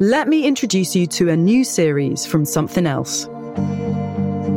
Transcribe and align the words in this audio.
let 0.00 0.28
me 0.28 0.44
introduce 0.46 0.94
you 0.94 1.06
to 1.06 1.30
a 1.30 1.36
new 1.36 1.64
series 1.64 2.26
from 2.26 2.44
Somethin' 2.44 2.86
Else. 2.86 3.26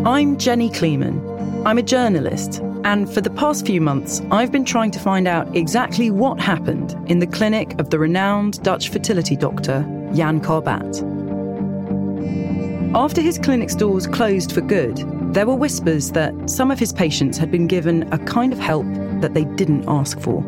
I'm 0.05 0.37
Jenny 0.37 0.69
Kleeman. 0.69 1.65
I'm 1.65 1.77
a 1.77 1.81
journalist, 1.81 2.59
and 2.83 3.09
for 3.09 3.21
the 3.21 3.29
past 3.29 3.65
few 3.65 3.79
months, 3.79 4.21
I've 4.31 4.51
been 4.51 4.65
trying 4.65 4.91
to 4.91 4.99
find 4.99 5.29
out 5.29 5.55
exactly 5.55 6.11
what 6.11 6.41
happened 6.41 6.93
in 7.09 7.19
the 7.19 7.27
clinic 7.27 7.79
of 7.79 7.89
the 7.89 7.99
renowned 7.99 8.61
Dutch 8.63 8.89
fertility 8.89 9.37
doctor 9.37 9.83
Jan 10.13 10.41
Karbaat. 10.41 11.05
After 12.93 13.21
his 13.21 13.39
clinic's 13.39 13.75
doors 13.75 14.07
closed 14.07 14.51
for 14.51 14.61
good, 14.61 14.97
there 15.33 15.47
were 15.47 15.55
whispers 15.55 16.11
that 16.11 16.49
some 16.49 16.69
of 16.69 16.79
his 16.79 16.91
patients 16.91 17.37
had 17.37 17.49
been 17.49 17.67
given 17.67 18.11
a 18.11 18.19
kind 18.19 18.51
of 18.51 18.59
help 18.59 18.87
that 19.21 19.35
they 19.35 19.45
didn't 19.45 19.85
ask 19.87 20.19
for. 20.19 20.43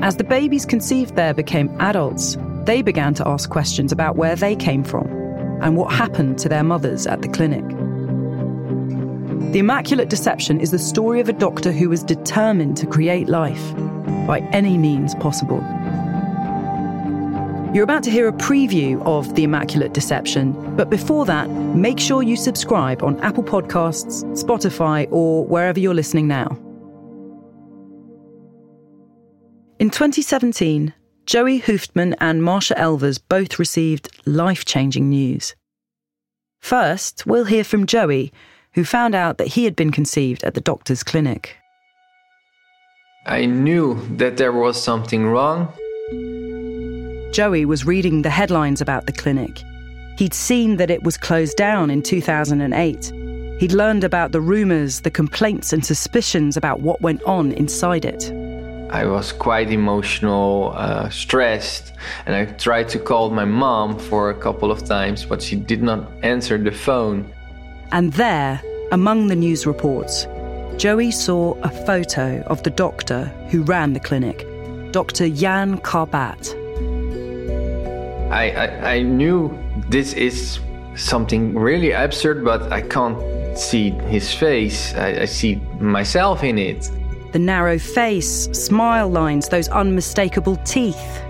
As 0.00 0.16
the 0.16 0.24
babies 0.24 0.64
conceived 0.64 1.14
there 1.14 1.34
became 1.34 1.76
adults, 1.78 2.38
they 2.68 2.82
began 2.82 3.14
to 3.14 3.26
ask 3.26 3.48
questions 3.48 3.92
about 3.92 4.16
where 4.16 4.36
they 4.36 4.54
came 4.54 4.84
from 4.84 5.06
and 5.62 5.74
what 5.74 5.90
happened 5.90 6.38
to 6.38 6.50
their 6.50 6.62
mothers 6.62 7.06
at 7.06 7.22
the 7.22 7.28
clinic. 7.28 7.66
The 9.52 9.60
Immaculate 9.60 10.10
Deception 10.10 10.60
is 10.60 10.70
the 10.70 10.78
story 10.78 11.20
of 11.20 11.30
a 11.30 11.32
doctor 11.32 11.72
who 11.72 11.88
was 11.88 12.04
determined 12.04 12.76
to 12.76 12.86
create 12.86 13.26
life 13.26 13.74
by 14.26 14.40
any 14.52 14.76
means 14.76 15.14
possible. 15.14 15.60
You're 17.72 17.84
about 17.84 18.02
to 18.02 18.10
hear 18.10 18.28
a 18.28 18.32
preview 18.32 19.02
of 19.06 19.34
The 19.34 19.44
Immaculate 19.44 19.94
Deception, 19.94 20.52
but 20.76 20.90
before 20.90 21.24
that, 21.24 21.48
make 21.48 21.98
sure 21.98 22.22
you 22.22 22.36
subscribe 22.36 23.02
on 23.02 23.18
Apple 23.20 23.44
Podcasts, 23.44 24.24
Spotify, 24.44 25.08
or 25.10 25.46
wherever 25.46 25.80
you're 25.80 25.94
listening 25.94 26.28
now. 26.28 26.48
In 29.78 29.88
2017, 29.88 30.92
Joey 31.28 31.60
Hoofdman 31.60 32.14
and 32.22 32.40
Marsha 32.40 32.74
Elvers 32.78 33.20
both 33.28 33.58
received 33.58 34.08
life 34.24 34.64
changing 34.64 35.10
news. 35.10 35.54
First, 36.62 37.26
we'll 37.26 37.44
hear 37.44 37.64
from 37.64 37.84
Joey, 37.84 38.32
who 38.72 38.82
found 38.82 39.14
out 39.14 39.36
that 39.36 39.48
he 39.48 39.64
had 39.64 39.76
been 39.76 39.92
conceived 39.92 40.42
at 40.42 40.54
the 40.54 40.62
doctor's 40.62 41.02
clinic. 41.02 41.58
I 43.26 43.44
knew 43.44 44.00
that 44.16 44.38
there 44.38 44.52
was 44.52 44.82
something 44.82 45.26
wrong. 45.26 45.70
Joey 47.34 47.66
was 47.66 47.84
reading 47.84 48.22
the 48.22 48.30
headlines 48.30 48.80
about 48.80 49.04
the 49.04 49.12
clinic. 49.12 49.62
He'd 50.16 50.32
seen 50.32 50.78
that 50.78 50.90
it 50.90 51.02
was 51.02 51.18
closed 51.18 51.58
down 51.58 51.90
in 51.90 52.00
2008. 52.00 53.12
He'd 53.60 53.72
learned 53.72 54.02
about 54.02 54.32
the 54.32 54.40
rumours, 54.40 55.02
the 55.02 55.10
complaints, 55.10 55.74
and 55.74 55.84
suspicions 55.84 56.56
about 56.56 56.80
what 56.80 57.02
went 57.02 57.22
on 57.24 57.52
inside 57.52 58.06
it. 58.06 58.32
I 58.90 59.04
was 59.04 59.32
quite 59.32 59.70
emotional, 59.70 60.72
uh, 60.74 61.10
stressed, 61.10 61.92
and 62.24 62.34
I 62.34 62.46
tried 62.46 62.88
to 62.90 62.98
call 62.98 63.28
my 63.30 63.44
mom 63.44 63.98
for 63.98 64.30
a 64.30 64.34
couple 64.34 64.70
of 64.70 64.84
times, 64.84 65.26
but 65.26 65.42
she 65.42 65.56
did 65.56 65.82
not 65.82 66.10
answer 66.22 66.56
the 66.56 66.72
phone. 66.72 67.30
And 67.92 68.12
there, 68.14 68.62
among 68.90 69.28
the 69.28 69.36
news 69.36 69.66
reports, 69.66 70.26
Joey 70.78 71.10
saw 71.10 71.54
a 71.62 71.70
photo 71.70 72.42
of 72.46 72.62
the 72.62 72.70
doctor 72.70 73.24
who 73.50 73.62
ran 73.62 73.92
the 73.92 74.00
clinic, 74.00 74.46
Dr. 74.90 75.28
Jan 75.28 75.78
Karbaat. 75.78 76.54
I, 78.30 78.50
I, 78.50 78.92
I 78.94 79.02
knew 79.02 79.56
this 79.90 80.14
is 80.14 80.60
something 80.96 81.54
really 81.54 81.92
absurd, 81.92 82.42
but 82.42 82.72
I 82.72 82.80
can't 82.80 83.18
see 83.58 83.90
his 84.08 84.32
face. 84.32 84.94
I, 84.94 85.22
I 85.22 85.24
see 85.26 85.56
myself 85.78 86.42
in 86.42 86.58
it 86.58 86.90
the 87.32 87.38
narrow 87.38 87.78
face, 87.78 88.48
smile 88.52 89.08
lines, 89.08 89.48
those 89.48 89.68
unmistakable 89.68 90.56
teeth. 90.64 91.22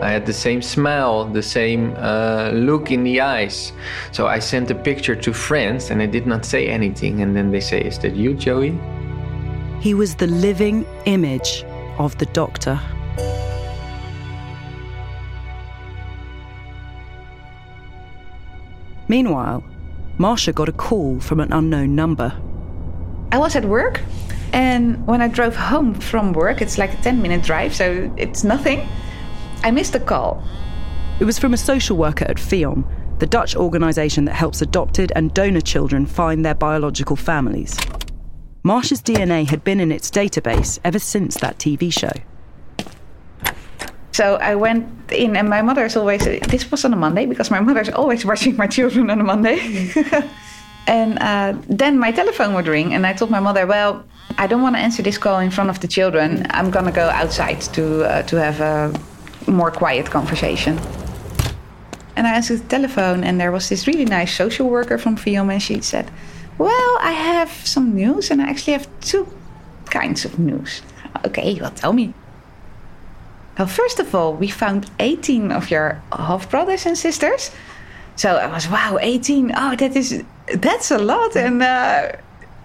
I 0.00 0.10
had 0.10 0.26
the 0.26 0.32
same 0.32 0.62
smile, 0.62 1.24
the 1.24 1.42
same 1.42 1.94
uh, 1.96 2.50
look 2.54 2.92
in 2.92 3.02
the 3.02 3.20
eyes. 3.20 3.72
So 4.12 4.26
I 4.26 4.38
sent 4.38 4.70
a 4.70 4.74
picture 4.74 5.16
to 5.16 5.32
friends 5.32 5.90
and 5.90 6.00
I 6.00 6.06
did 6.06 6.26
not 6.26 6.44
say 6.44 6.68
anything. 6.68 7.20
And 7.20 7.34
then 7.34 7.50
they 7.50 7.60
say, 7.60 7.80
Is 7.80 7.98
that 8.00 8.14
you, 8.14 8.34
Joey? 8.34 8.78
He 9.80 9.94
was 9.94 10.14
the 10.14 10.26
living 10.26 10.86
image 11.06 11.64
of 11.98 12.16
the 12.18 12.26
doctor. 12.26 12.80
Meanwhile, 19.08 19.64
Marsha 20.18 20.54
got 20.54 20.68
a 20.68 20.72
call 20.72 21.18
from 21.18 21.40
an 21.40 21.52
unknown 21.52 21.94
number. 21.94 22.32
I 23.32 23.38
was 23.38 23.56
at 23.56 23.64
work 23.64 24.00
and 24.52 25.06
when 25.06 25.20
I 25.20 25.28
drove 25.28 25.56
home 25.56 25.94
from 25.94 26.32
work, 26.32 26.60
it's 26.60 26.78
like 26.78 26.94
a 26.94 27.02
10 27.02 27.22
minute 27.22 27.42
drive, 27.42 27.74
so 27.74 28.12
it's 28.16 28.44
nothing. 28.44 28.88
I 29.62 29.70
missed 29.70 29.94
a 29.94 30.00
call. 30.00 30.42
It 31.20 31.24
was 31.24 31.38
from 31.38 31.52
a 31.52 31.56
social 31.56 31.96
worker 31.96 32.24
at 32.26 32.36
FIOM, 32.36 32.84
the 33.18 33.26
Dutch 33.26 33.56
organisation 33.56 34.24
that 34.26 34.34
helps 34.34 34.62
adopted 34.62 35.12
and 35.16 35.34
donor 35.34 35.60
children 35.60 36.06
find 36.06 36.44
their 36.44 36.54
biological 36.54 37.16
families. 37.16 37.76
Marsha's 38.62 39.02
DNA 39.02 39.48
had 39.48 39.64
been 39.64 39.80
in 39.80 39.90
its 39.90 40.10
database 40.10 40.78
ever 40.84 40.98
since 40.98 41.36
that 41.38 41.58
TV 41.58 41.92
show. 41.92 42.12
So 44.12 44.34
I 44.36 44.56
went 44.56 45.12
in, 45.12 45.36
and 45.36 45.48
my 45.48 45.62
mother's 45.62 45.96
always, 45.96 46.24
this 46.24 46.70
was 46.70 46.84
on 46.84 46.92
a 46.92 46.96
Monday, 46.96 47.24
because 47.26 47.50
my 47.50 47.60
mother's 47.60 47.88
always 47.88 48.24
watching 48.30 48.56
my 48.56 48.66
children 48.66 49.10
on 49.10 49.20
a 49.20 49.24
Monday. 49.24 49.92
and 50.88 51.18
uh, 51.20 51.54
then 51.68 51.98
my 51.98 52.10
telephone 52.10 52.54
would 52.54 52.66
ring, 52.66 52.94
and 52.94 53.06
I 53.06 53.12
told 53.12 53.30
my 53.30 53.40
mother, 53.40 53.66
well, 53.66 54.04
I 54.38 54.46
don't 54.46 54.62
want 54.62 54.74
to 54.76 54.80
answer 54.80 55.02
this 55.02 55.18
call 55.18 55.38
in 55.38 55.50
front 55.50 55.68
of 55.68 55.80
the 55.80 55.88
children. 55.88 56.46
I'm 56.50 56.70
gonna 56.70 56.92
go 56.92 57.08
outside 57.10 57.60
to 57.74 58.04
uh, 58.04 58.22
to 58.22 58.36
have 58.36 58.60
a 58.60 58.92
more 59.46 59.70
quiet 59.70 60.06
conversation. 60.06 60.80
And 62.16 62.26
I 62.26 62.34
answered 62.34 62.60
the 62.60 62.68
telephone, 62.68 63.22
and 63.22 63.38
there 63.38 63.52
was 63.52 63.68
this 63.68 63.86
really 63.86 64.06
nice 64.06 64.34
social 64.34 64.68
worker 64.68 64.98
from 64.98 65.16
FIOM, 65.16 65.52
and 65.52 65.62
she 65.62 65.80
said, 65.82 66.10
"Well, 66.56 66.92
I 67.00 67.12
have 67.12 67.50
some 67.64 67.94
news, 67.94 68.30
and 68.30 68.40
I 68.40 68.48
actually 68.48 68.72
have 68.72 68.88
two 69.00 69.26
kinds 69.90 70.24
of 70.24 70.38
news." 70.38 70.82
Okay, 71.26 71.58
well, 71.60 71.70
tell 71.70 71.92
me. 71.92 72.14
Well, 73.58 73.68
first 73.68 74.00
of 74.00 74.14
all, 74.14 74.32
we 74.34 74.48
found 74.48 74.90
18 75.00 75.52
of 75.52 75.70
your 75.70 76.00
half 76.12 76.48
brothers 76.50 76.86
and 76.86 76.96
sisters. 76.96 77.50
So 78.18 78.34
I 78.34 78.52
was, 78.52 78.68
wow, 78.68 78.98
18. 79.00 79.52
Oh, 79.56 79.76
that 79.76 79.94
is 79.94 80.24
that's 80.52 80.90
a 80.90 80.98
lot, 80.98 81.36
and 81.36 81.62
uh, 81.62 82.12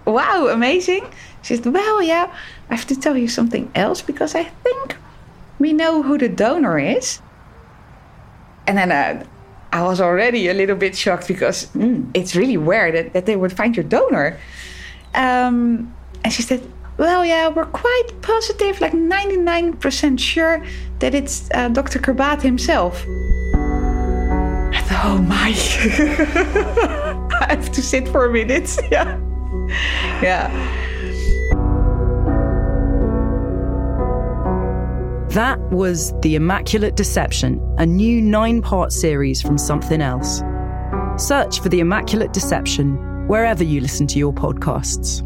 wow, 0.04 0.48
amazing. 0.48 1.06
She 1.42 1.54
said, 1.54 1.72
Well, 1.72 2.02
yeah, 2.02 2.34
I 2.70 2.74
have 2.74 2.88
to 2.88 2.98
tell 2.98 3.16
you 3.16 3.28
something 3.28 3.70
else 3.76 4.02
because 4.02 4.34
I 4.34 4.42
think 4.44 4.96
we 5.60 5.72
know 5.72 6.02
who 6.02 6.18
the 6.18 6.28
donor 6.28 6.76
is. 6.76 7.20
And 8.66 8.76
then 8.76 8.90
uh, 8.90 9.24
I 9.72 9.82
was 9.82 10.00
already 10.00 10.48
a 10.48 10.54
little 10.54 10.74
bit 10.74 10.96
shocked 10.96 11.28
because 11.28 11.66
mm, 11.66 12.10
it's 12.14 12.34
really 12.34 12.56
weird 12.56 12.96
that, 12.96 13.12
that 13.12 13.26
they 13.26 13.36
would 13.36 13.52
find 13.52 13.76
your 13.76 13.84
donor. 13.84 14.40
Um, 15.14 15.94
and 16.24 16.32
she 16.32 16.42
said, 16.42 16.68
Well, 16.98 17.24
yeah, 17.24 17.46
we're 17.46 17.66
quite 17.66 18.08
positive, 18.22 18.80
like 18.80 18.92
99% 18.92 20.18
sure 20.18 20.66
that 20.98 21.14
it's 21.14 21.48
uh, 21.54 21.68
Dr. 21.68 22.00
Karbaat 22.00 22.42
himself. 22.42 23.06
Oh 25.06 25.18
my. 25.18 25.48
I 27.40 27.46
have 27.50 27.70
to 27.72 27.82
sit 27.82 28.08
for 28.08 28.24
a 28.24 28.32
minute. 28.32 28.74
Yeah. 28.90 29.20
Yeah. 30.22 30.48
That 35.28 35.60
was 35.70 36.18
The 36.20 36.36
Immaculate 36.36 36.96
Deception, 36.96 37.60
a 37.78 37.84
new 37.84 38.22
nine 38.22 38.62
part 38.62 38.92
series 38.92 39.42
from 39.42 39.58
Somethin' 39.58 40.00
Else. 40.00 40.42
Search 41.18 41.60
for 41.60 41.68
The 41.68 41.80
Immaculate 41.80 42.32
Deception 42.32 43.26
wherever 43.26 43.62
you 43.62 43.80
listen 43.80 44.06
to 44.06 44.18
your 44.18 44.32
podcasts. 44.32 45.23